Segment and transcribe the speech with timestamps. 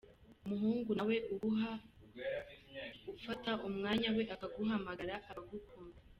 [0.45, 1.71] Umuhungu nawe uguha
[3.19, 5.97] ufata umwanya we akaguhamagara aba agukunda.